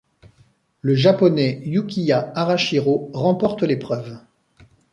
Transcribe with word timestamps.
Le 0.81 0.95
Japonais 0.95 1.61
Yukiya 1.63 2.31
Arashiro 2.33 3.11
remporte 3.13 3.61
l'épreuve. 3.61 4.17